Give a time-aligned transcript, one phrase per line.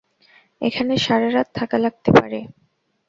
[0.61, 2.39] এখানে সারারাত থাকা লাগতে পারে।